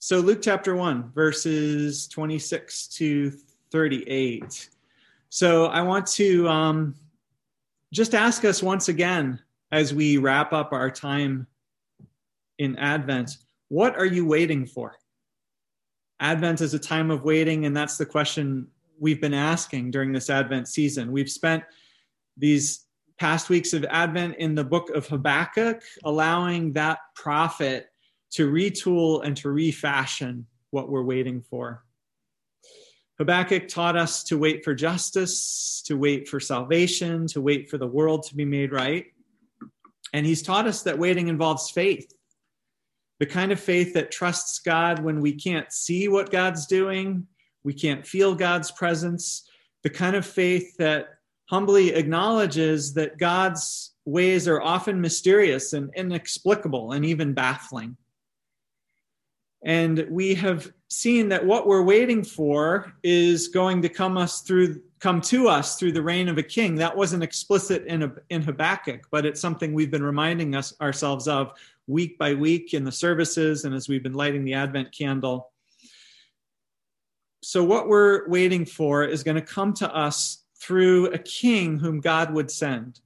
[0.00, 3.32] So, Luke chapter 1, verses 26 to
[3.72, 4.68] 38.
[5.28, 6.94] So, I want to um,
[7.92, 9.40] just ask us once again
[9.72, 11.46] as we wrap up our time
[12.58, 13.38] in Advent
[13.68, 14.96] what are you waiting for?
[16.20, 18.66] Advent is a time of waiting, and that's the question
[18.98, 21.12] we've been asking during this Advent season.
[21.12, 21.62] We've spent
[22.36, 22.86] these
[23.18, 27.87] past weeks of Advent in the book of Habakkuk, allowing that prophet
[28.32, 31.84] to retool and to refashion what we're waiting for.
[33.18, 37.86] Habakkuk taught us to wait for justice, to wait for salvation, to wait for the
[37.86, 39.06] world to be made right.
[40.12, 42.12] And he's taught us that waiting involves faith
[43.18, 47.26] the kind of faith that trusts God when we can't see what God's doing,
[47.64, 49.48] we can't feel God's presence,
[49.82, 51.08] the kind of faith that
[51.50, 57.96] humbly acknowledges that God's ways are often mysterious and inexplicable and even baffling.
[59.62, 64.82] And we have seen that what we're waiting for is going to come us through
[65.00, 66.74] come to us through the reign of a king.
[66.74, 71.52] That wasn't explicit in, in Habakkuk, but it's something we've been reminding us ourselves of
[71.86, 75.52] week by week in the services and as we've been lighting the Advent candle.
[77.42, 82.00] So, what we're waiting for is going to come to us through a king whom
[82.00, 83.00] God would send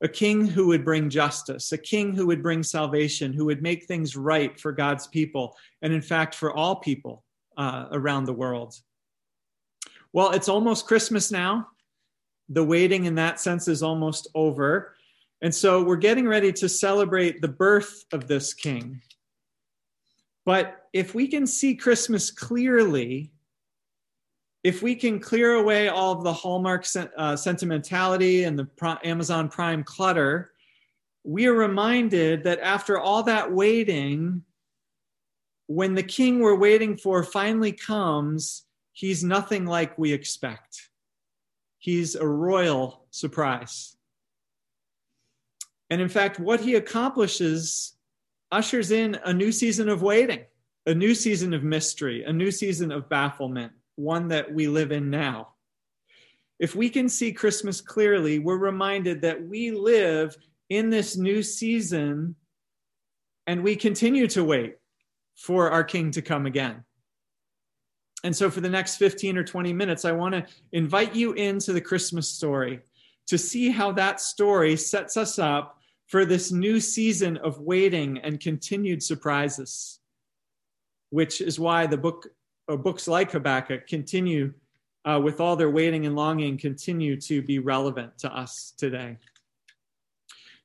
[0.00, 3.84] a king who would bring justice, a king who would bring salvation, who would make
[3.84, 7.24] things right for God's people, and in fact, for all people
[7.56, 8.74] uh, around the world.
[10.12, 11.68] Well, it's almost Christmas now.
[12.48, 14.94] The waiting in that sense is almost over.
[15.42, 19.02] And so we're getting ready to celebrate the birth of this king.
[20.46, 23.32] But if we can see Christmas clearly,
[24.64, 26.84] if we can clear away all of the hallmark
[27.16, 28.68] uh, sentimentality and the
[29.04, 30.52] Amazon Prime clutter,
[31.24, 34.42] we are reminded that after all that waiting,
[35.66, 40.88] when the king we're waiting for finally comes, he's nothing like we expect.
[41.78, 43.96] He's a royal surprise.
[45.90, 47.94] And in fact, what he accomplishes
[48.50, 50.40] ushers in a new season of waiting,
[50.86, 55.10] a new season of mystery, a new season of bafflement one that we live in
[55.10, 55.48] now.
[56.58, 60.36] If we can see Christmas clearly, we're reminded that we live
[60.70, 62.34] in this new season
[63.46, 64.76] and we continue to wait
[65.36, 66.84] for our King to come again.
[68.24, 71.72] And so, for the next 15 or 20 minutes, I want to invite you into
[71.72, 72.80] the Christmas story
[73.28, 75.78] to see how that story sets us up
[76.08, 80.00] for this new season of waiting and continued surprises,
[81.10, 82.26] which is why the book
[82.68, 84.52] or books like Habakkuk continue,
[85.04, 89.16] uh, with all their waiting and longing, continue to be relevant to us today.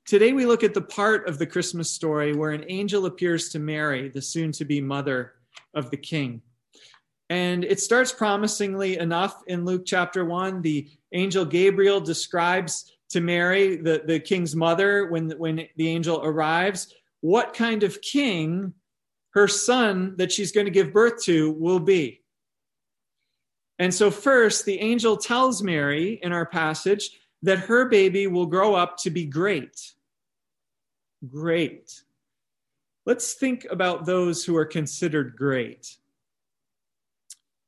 [0.06, 3.59] Today, we look at the part of the Christmas story where an angel appears to
[3.59, 5.36] Mary, the soon to be mother
[5.74, 6.42] of the king.
[7.30, 10.62] And it starts promisingly enough in Luke chapter 1.
[10.62, 16.94] The angel Gabriel describes to Mary, the, the king's mother, when, when the angel arrives,
[17.22, 18.74] what kind of king
[19.33, 22.21] her son that she's going to give birth to will be.
[23.79, 27.09] And so, first, the angel tells Mary in our passage
[27.41, 29.94] that her baby will grow up to be great.
[31.27, 32.01] Great.
[33.05, 35.97] Let's think about those who are considered great.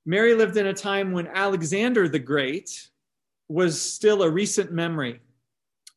[0.06, 2.90] Mary lived in a time when Alexander the Great
[3.50, 5.20] was still a recent memory.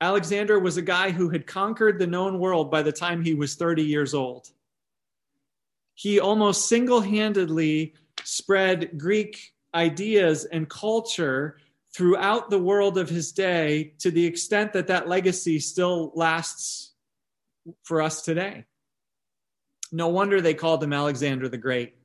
[0.00, 3.54] Alexander was a guy who had conquered the known world by the time he was
[3.54, 4.48] 30 years old
[5.98, 7.92] he almost single handedly
[8.22, 11.59] spread Greek ideas and culture
[11.92, 16.92] throughout the world of his day to the extent that that legacy still lasts
[17.82, 18.64] for us today.
[19.91, 21.97] No wonder they called him Alexander the Great.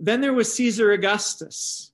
[0.00, 1.92] Then there was Caesar Augustus.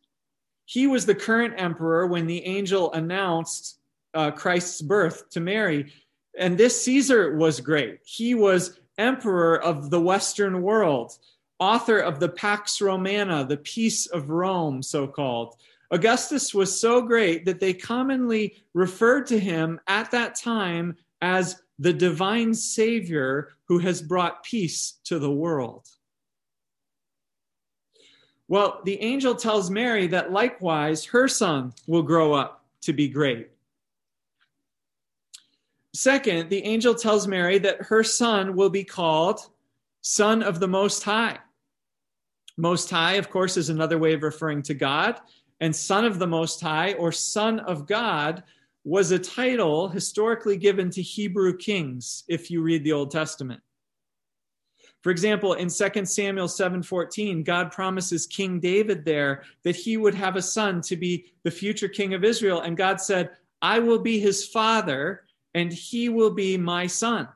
[0.65, 3.79] He was the current emperor when the angel announced
[4.15, 5.93] uh, Christ's birth to Mary.
[6.39, 7.99] And this Caesar was great.
[8.07, 11.13] He was emperor of the Western world,
[11.59, 15.57] author of the Pax Romana, the Peace of Rome, so called.
[15.91, 21.93] Augustus was so great that they commonly referred to him at that time as the
[21.93, 25.87] divine Savior who has brought peace to the world.
[28.49, 33.51] Well, the angel tells Mary that likewise her son will grow up to be great.
[35.97, 39.41] Second, the angel tells Mary that her son will be called
[40.03, 41.39] Son of the Most High.
[42.59, 45.19] Most High, of course, is another way of referring to God.
[45.61, 48.43] And Son of the Most High, or Son of God,
[48.85, 53.63] was a title historically given to Hebrew kings, if you read the Old Testament.
[55.03, 60.37] For example, in 2 Samuel 7:14, God promises King David there that he would have
[60.37, 63.31] a son to be the future king of Israel and God said,
[63.63, 65.26] "I will be his father
[65.57, 67.27] and he will be my son."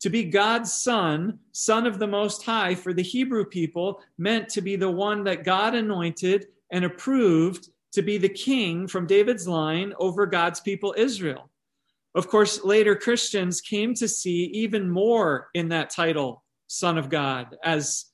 [0.00, 4.60] To be God's son, son of the most high for the Hebrew people meant to
[4.60, 9.94] be the one that God anointed and approved to be the king from David's line
[10.00, 11.48] over God's people Israel.
[12.16, 17.56] Of course, later Christians came to see even more in that title, Son of God,
[17.62, 18.06] as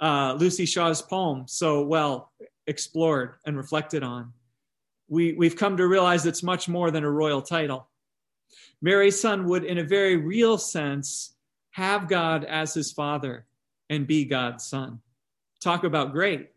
[0.00, 2.32] uh, Luci Shaw's poem so well
[2.66, 4.32] explored and reflected on.
[5.08, 7.88] We, we've come to realize it's much more than a royal title.
[8.82, 11.34] Mary's son would, in a very real sense,
[11.72, 13.46] have God as his father
[13.88, 15.00] and be God's son.
[15.60, 16.50] Talk about great.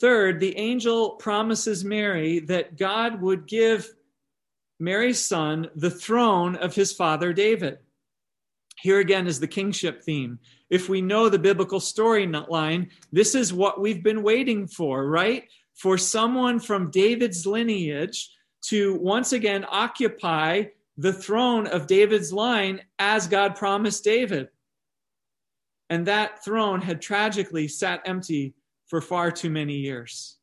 [0.00, 3.88] Third, the angel promises Mary that God would give
[4.78, 7.78] Mary's son the throne of his father David.
[8.80, 10.38] Here again is the kingship theme.
[10.70, 15.48] If we know the biblical storyline, this is what we've been waiting for, right?
[15.74, 18.30] For someone from David's lineage
[18.68, 20.64] to once again occupy
[20.96, 24.48] the throne of David's line as God promised David.
[25.90, 28.54] And that throne had tragically sat empty
[28.88, 30.36] for far too many years.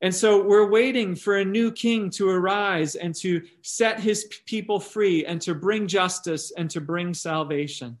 [0.00, 4.78] And so we're waiting for a new king to arise and to set his people
[4.78, 7.98] free and to bring justice and to bring salvation.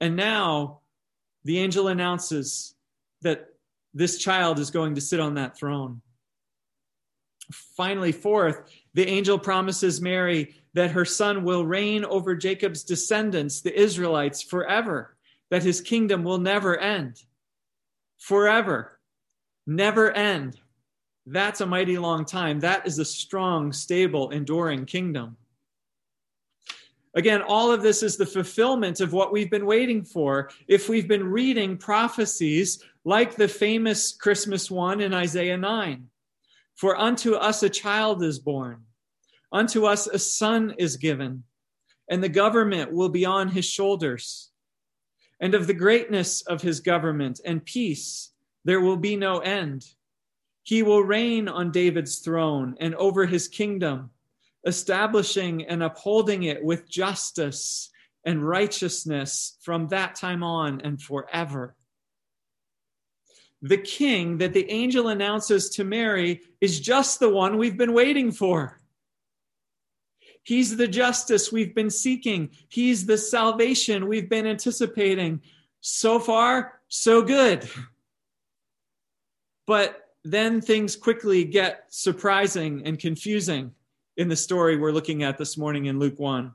[0.00, 0.80] And now
[1.44, 2.74] the angel announces
[3.22, 3.50] that
[3.92, 6.00] this child is going to sit on that throne.
[7.52, 13.78] Finally, fourth, the angel promises Mary that her son will reign over Jacob's descendants, the
[13.78, 15.16] Israelites, forever
[15.50, 17.22] that his kingdom will never end.
[18.18, 18.98] Forever.
[19.66, 20.58] Never end.
[21.26, 22.60] That's a mighty long time.
[22.60, 25.36] That is a strong, stable, enduring kingdom.
[27.14, 30.50] Again, all of this is the fulfillment of what we've been waiting for.
[30.66, 36.08] If we've been reading prophecies like the famous Christmas one in Isaiah 9
[36.76, 38.84] For unto us a child is born,
[39.52, 41.44] unto us a son is given,
[42.10, 44.50] and the government will be on his shoulders
[45.40, 48.30] and of the greatness of his government and peace
[48.64, 49.84] there will be no end.
[50.62, 54.10] He will reign on David's throne and over his kingdom,
[54.66, 57.90] establishing and upholding it with justice
[58.24, 61.76] and righteousness from that time on and forever.
[63.64, 68.30] The king that the angel announces to Mary is just the one we've been waiting
[68.30, 68.78] for.
[70.42, 72.50] He's the justice we've been seeking.
[72.68, 75.40] He's the salvation we've been anticipating.
[75.80, 77.66] So far, so good.
[79.66, 83.72] But then things quickly get surprising and confusing
[84.18, 86.52] in the story we're looking at this morning in Luke 1.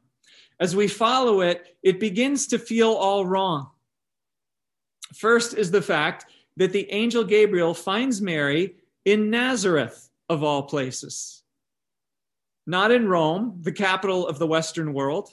[0.60, 3.72] As we follow it, it begins to feel all wrong.
[5.16, 6.28] First is the fact
[6.60, 11.40] that the angel Gabriel finds Mary in Nazareth, of all places
[12.70, 15.32] not in Rome, the capital of the Western world,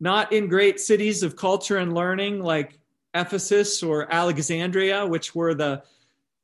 [0.00, 2.78] not in great cities of culture and learning like
[3.12, 5.82] Ephesus or Alexandria, which were the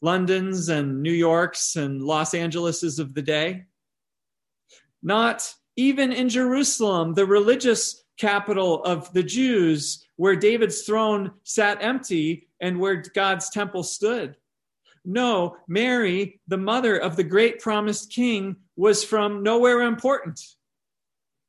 [0.02, 3.64] Londons and New Yorks and Los Angeleses of the day.
[5.02, 12.48] Not even in Jerusalem, the religious capital of the Jews, where David's throne sat empty
[12.60, 14.36] and where God's temple stood.
[15.04, 20.40] No, Mary, the mother of the great promised king, was from nowhere important,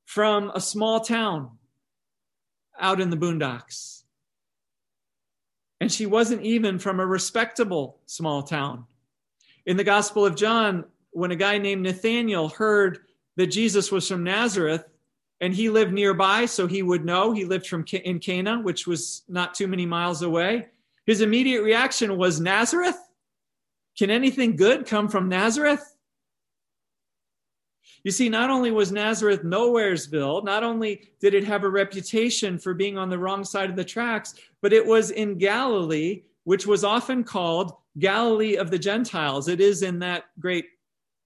[0.06, 1.52] from a small town
[2.80, 4.04] out in the boondocks.
[5.82, 8.86] And she wasn't even from a respectable small town.
[9.66, 13.00] In the Gospel of John, when a guy named Nathaniel heard
[13.36, 14.86] that Jesus was from Nazareth
[15.40, 19.24] and he lived nearby, so he would know he lived from in Cana, which was
[19.28, 20.68] not too many miles away.
[21.06, 22.98] His immediate reaction was Nazareth?
[23.98, 25.96] Can anything good come from Nazareth?
[28.04, 32.74] You see, not only was Nazareth Nowheresville, not only did it have a reputation for
[32.74, 36.84] being on the wrong side of the tracks, but it was in Galilee, which was
[36.84, 39.48] often called Galilee of the Gentiles.
[39.48, 40.66] It is in that great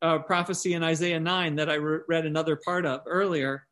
[0.01, 3.67] uh, prophecy in Isaiah 9 that I re- read another part of earlier.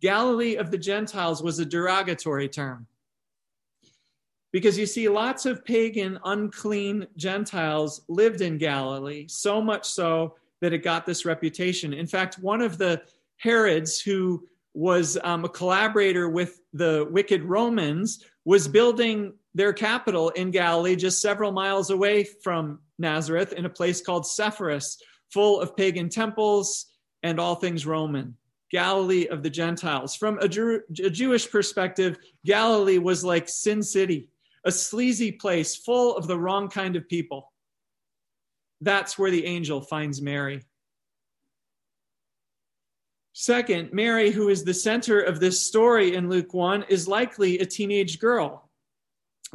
[0.00, 2.86] Galilee of the Gentiles was a derogatory term.
[4.52, 10.72] Because you see, lots of pagan, unclean Gentiles lived in Galilee, so much so that
[10.72, 11.92] it got this reputation.
[11.92, 13.02] In fact, one of the
[13.36, 20.50] Herods, who was um, a collaborator with the wicked Romans, was building their capital in
[20.50, 24.98] Galilee, just several miles away from Nazareth, in a place called Sepphoris,
[25.32, 26.86] full of pagan temples
[27.22, 28.36] and all things Roman.
[28.70, 30.14] Galilee of the Gentiles.
[30.14, 34.28] From a, Jew- a, Jewish perspective, Galilee was like Sin City,
[34.64, 37.52] a sleazy place full of the wrong kind of people.
[38.80, 40.62] That's where the angel finds Mary.
[43.32, 47.66] Second, Mary, who is the center of this story in Luke 1, is likely a
[47.66, 48.68] teenage girl,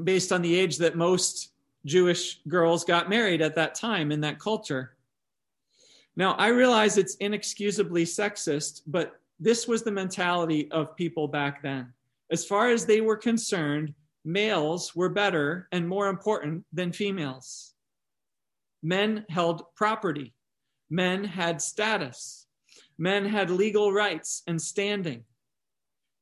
[0.04, 1.52] based on the age that most
[1.86, 4.95] Jewish girls got married at that time in that culture.
[6.16, 11.92] Now, I realize it's inexcusably sexist, but this was the mentality of people back then.
[12.32, 13.94] As far as they were concerned,
[14.24, 17.74] males were better and more important than females.
[18.82, 20.34] Men held property,
[20.90, 22.48] men had status,
[22.98, 25.24] men had legal rights and standing.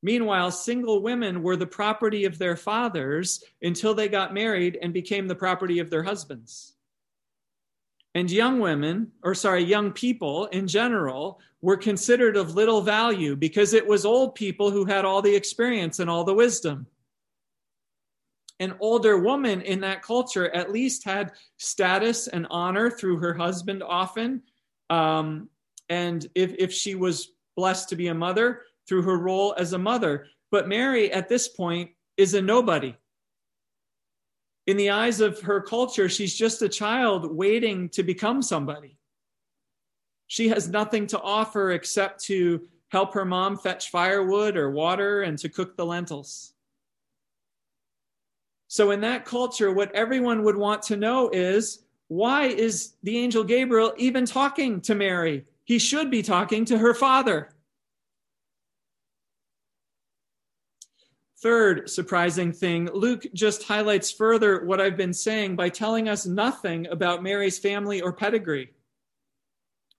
[0.02, 5.26] Meanwhile, single women were the property of their fathers until they got married and became
[5.26, 6.73] the property of their husbands.
[8.14, 13.74] And young women, or sorry, young people in general, were considered of little value because
[13.74, 16.86] it was old people who had all the experience and all the wisdom.
[18.60, 23.82] An older woman in that culture at least had status and honor through her husband
[23.82, 24.42] often.
[24.90, 25.48] Um,
[25.88, 29.78] and if, if she was blessed to be a mother, through her role as a
[29.78, 30.26] mother.
[30.50, 32.94] But Mary, at this point, is a nobody.
[34.66, 38.96] In the eyes of her culture, she's just a child waiting to become somebody.
[40.26, 45.38] She has nothing to offer except to help her mom fetch firewood or water and
[45.38, 46.54] to cook the lentils.
[48.68, 53.44] So, in that culture, what everyone would want to know is why is the angel
[53.44, 55.44] Gabriel even talking to Mary?
[55.64, 57.53] He should be talking to her father.
[61.44, 66.86] Third surprising thing, Luke just highlights further what I've been saying by telling us nothing
[66.86, 68.70] about Mary's family or pedigree.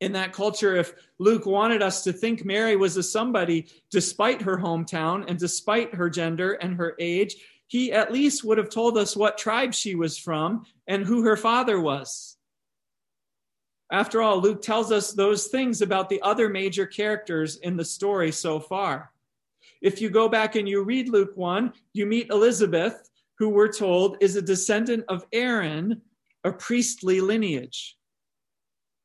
[0.02, 4.58] In that culture, if Luke wanted us to think Mary was a somebody despite her
[4.58, 7.36] hometown and despite her gender and her age,
[7.68, 11.38] he at least would have told us what tribe she was from and who her
[11.38, 12.38] father was.
[13.92, 18.32] After all, Luke tells us those things about the other major characters in the story
[18.32, 19.12] so far.
[19.86, 24.18] If you go back and you read Luke 1, you meet Elizabeth, who we're told
[24.20, 26.02] is a descendant of Aaron,
[26.44, 27.96] a priestly lineage.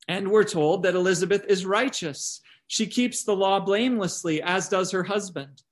[0.09, 2.41] And we're told that Elizabeth is righteous.
[2.69, 5.63] She keeps the law blamelessly, as does her husband.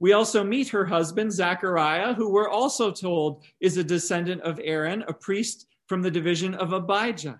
[0.00, 5.04] We also meet her husband, Zachariah, who we're also told is a descendant of Aaron,
[5.06, 7.38] a priest from the division of Abijah.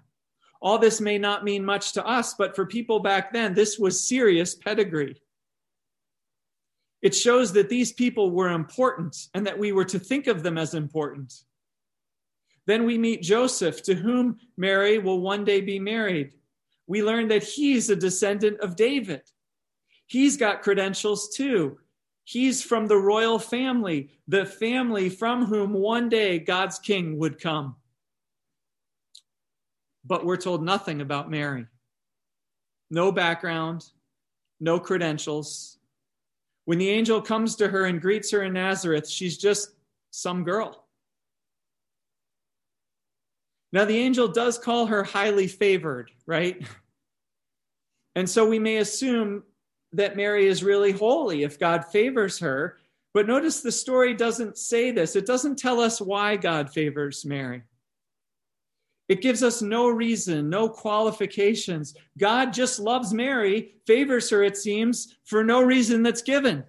[0.60, 4.06] All this may not mean much to us, but for people back then, this was
[4.06, 5.20] serious pedigree.
[7.02, 10.56] It shows that these people were important and that we were to think of them
[10.56, 11.34] as important.
[12.66, 16.34] Then we meet Joseph, to whom Mary will one day be married.
[16.86, 19.22] We learn that he's a descendant of David.
[20.06, 21.78] He's got credentials too.
[22.24, 27.74] He's from the royal family, the family from whom one day God's king would come.
[30.04, 31.66] But we're told nothing about Mary.
[32.90, 33.86] No background,
[34.60, 35.78] no credentials,
[36.64, 39.74] when the angel comes to her and greets her in Nazareth, she's just
[40.10, 40.86] some girl.
[43.72, 46.62] Now, the angel does call her highly favored, right?
[48.14, 49.44] And so we may assume
[49.94, 52.78] that Mary is really holy if God favors her.
[53.14, 57.62] But notice the story doesn't say this, it doesn't tell us why God favors Mary.
[59.12, 61.94] It gives us no reason, no qualifications.
[62.16, 66.64] God just loves Mary, favors her, it seems, for no reason that's given.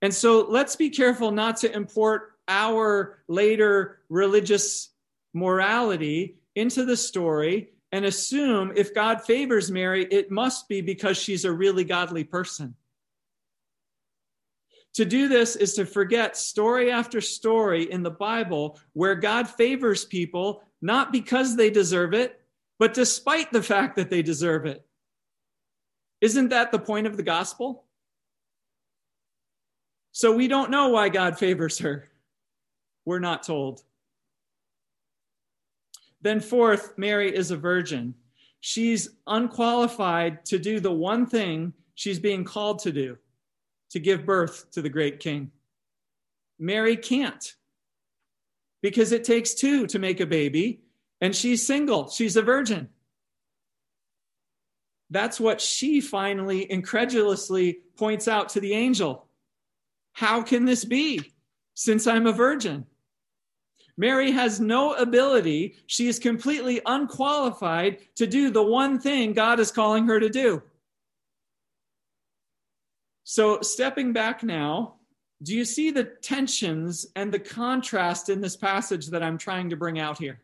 [0.00, 4.88] And so let's be careful not to import our later religious
[5.34, 11.44] morality into the story and assume if God favors Mary, it must be because she's
[11.44, 12.74] a really godly person.
[14.94, 20.06] To do this is to forget story after story in the Bible where God favors
[20.06, 22.40] people not because they deserve it,
[22.78, 24.84] but despite the fact that they deserve it.
[26.20, 27.84] Isn't that the point of the gospel?
[30.12, 32.08] So we don't know why God favors her.
[33.04, 33.82] We're not told.
[36.20, 38.14] Then, fourth, Mary is a virgin.
[38.60, 43.16] She's unqualified to do the one thing she's being called to do
[43.90, 45.50] to give birth to the great king.
[46.58, 47.54] Mary can't
[48.82, 50.80] because it takes two to make a baby,
[51.20, 52.88] and she's single, she's a virgin.
[55.10, 59.26] That's what she finally incredulously points out to the angel.
[60.12, 61.32] How can this be
[61.74, 62.86] since I'm a virgin?
[63.96, 65.74] Mary has no ability.
[65.86, 70.62] She is completely unqualified to do the one thing God is calling her to do.
[73.24, 74.97] So, stepping back now,
[75.42, 79.76] do you see the tensions and the contrast in this passage that I'm trying to
[79.76, 80.40] bring out here?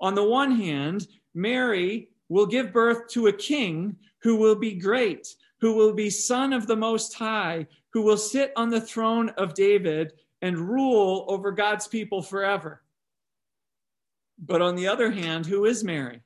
[0.00, 5.34] On the one hand, Mary will give birth to a king who will be great,
[5.60, 9.54] who will be son of the Most High, who will sit on the throne of
[9.54, 10.12] David
[10.42, 12.82] and rule over God's people forever.
[14.38, 16.20] But on the other hand, who is Mary?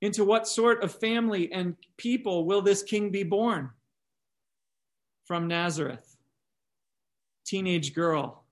[0.00, 3.70] Into what sort of family and people will this king be born?
[5.24, 6.11] From Nazareth
[7.44, 8.44] teenage girl,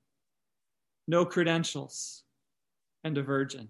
[1.06, 2.22] no credentials,
[3.04, 3.68] and a virgin.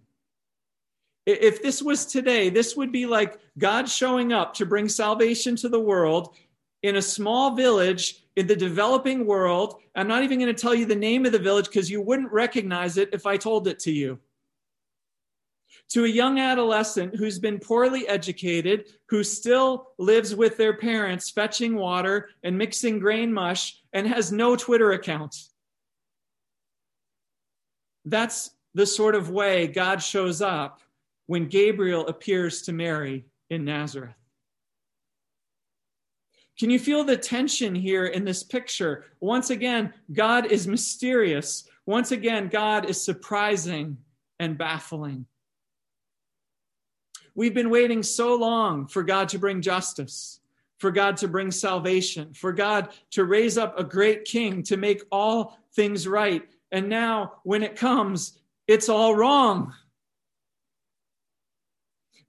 [1.26, 5.68] If this was today, this would be like God showing up to bring salvation to
[5.68, 6.34] the world
[6.82, 9.80] in a small village in the developing world.
[9.94, 12.32] I'm not even going to tell you the name of the village because you wouldn't
[12.32, 14.18] recognize it if I told it to you.
[15.90, 21.74] To a young adolescent who's been poorly educated, who still lives with their parents fetching
[21.76, 25.36] water and mixing grain mush and has no Twitter account.
[28.04, 30.80] That's the sort of way God shows up
[31.26, 34.14] when Gabriel appears to Mary in Nazareth.
[36.58, 39.06] Can you feel the tension here in this picture?
[39.20, 41.66] Once again, God is mysterious.
[41.86, 43.96] Once again, God is surprising
[44.38, 45.26] and baffling.
[47.34, 50.40] We've been waiting so long for God to bring justice
[50.80, 55.02] for God to bring salvation, for God to raise up a great king to make
[55.12, 56.42] all things right.
[56.72, 59.74] And now, when it comes, it's all wrong.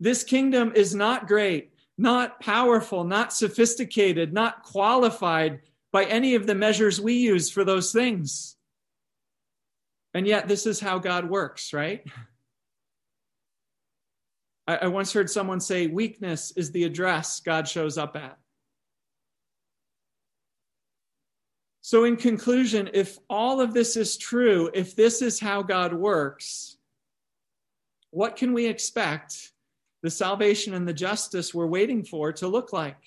[0.01, 5.61] This kingdom is not great, not powerful, not sophisticated, not qualified
[5.93, 8.57] by any of the measures we use for those things.
[10.13, 12.05] And yet, this is how God works, right?
[14.67, 18.37] I, I once heard someone say, weakness is the address God shows up at.
[21.81, 26.77] So, in conclusion, if all of this is true, if this is how God works,
[28.11, 29.51] what can we expect
[30.03, 32.97] the salvation and the justice we're waiting for to look like?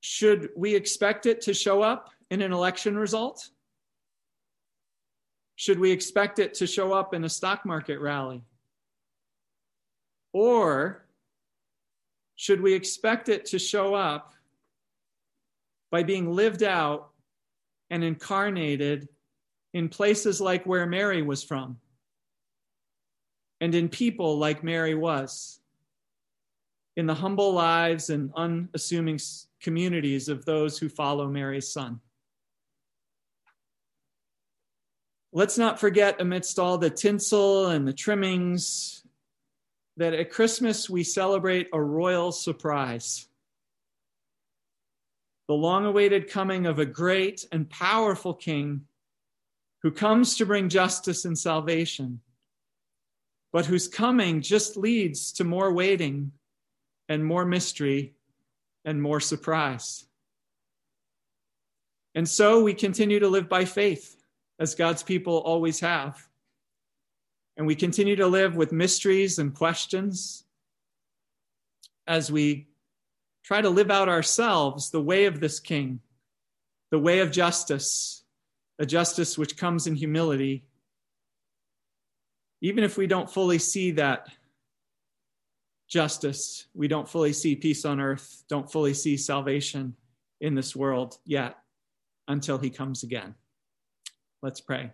[0.00, 3.50] Should we expect it to show up in an election result?
[5.58, 8.42] Should we expect it to show up in a stock market rally?
[10.32, 11.04] Or
[12.36, 14.34] should we expect it to show up
[15.90, 17.10] by being lived out
[17.90, 19.08] and incarnated
[19.74, 21.80] in places like where Mary was from
[23.60, 25.58] and in people like Mary was,
[26.96, 29.18] in the humble lives and unassuming
[29.60, 32.00] communities of those who follow Mary's son.
[35.32, 39.02] Let's not forget, amidst all the tinsel and the trimmings,
[39.96, 43.28] that at Christmas we celebrate a royal surprise
[45.48, 48.82] the long awaited coming of a great and powerful king
[49.82, 52.20] who comes to bring justice and salvation,
[53.50, 56.32] but whose coming just leads to more waiting
[57.08, 58.12] and more mystery
[58.84, 60.04] and more surprise.
[62.14, 64.17] And so we continue to live by faith,
[64.58, 66.28] as God's people always have.
[67.56, 70.44] And we continue to live with mysteries and questions
[72.06, 72.68] as we
[73.44, 76.00] try to live out ourselves the way of this king,
[76.90, 78.24] the way of justice,
[78.78, 80.64] a justice which comes in humility,
[82.60, 84.28] even if we don't fully see that
[85.88, 89.94] justice, we don't fully see peace on earth, don't fully see salvation
[90.40, 91.56] in this world yet
[92.26, 93.34] until he comes again.
[94.42, 94.90] Let's pray.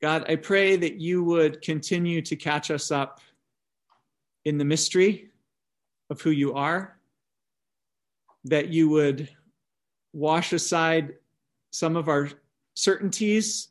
[0.00, 3.20] God, I pray that you would continue to catch us up
[4.44, 5.30] in the mystery
[6.10, 6.98] of who you are,
[8.44, 9.28] that you would
[10.12, 11.14] wash aside
[11.70, 12.28] some of our
[12.74, 13.68] certainties,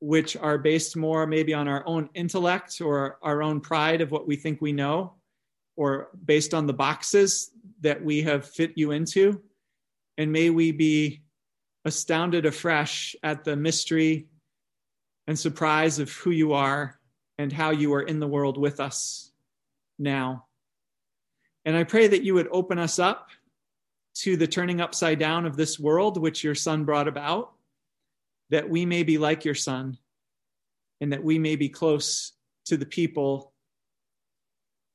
[0.00, 4.26] which are based more maybe on our own intellect or our own pride of what
[4.26, 5.14] we think we know,
[5.76, 9.40] or based on the boxes that we have fit you into.
[10.18, 11.22] And may we be
[11.84, 14.28] astounded afresh at the mystery
[15.26, 16.98] and surprise of who you are
[17.38, 19.32] and how you are in the world with us
[19.98, 20.46] now.
[21.64, 23.30] And I pray that you would open us up
[24.16, 27.52] to the turning upside down of this world, which your son brought about,
[28.50, 29.96] that we may be like your son
[31.00, 32.32] and that we may be close
[32.66, 33.52] to the people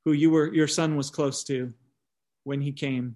[0.03, 1.73] who you were, your son was close to
[2.43, 3.15] when he came.